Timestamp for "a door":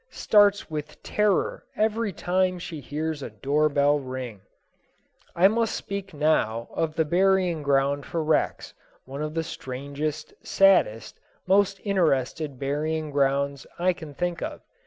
3.21-3.69